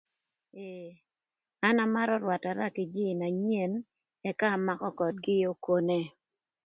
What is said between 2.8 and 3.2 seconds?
jïï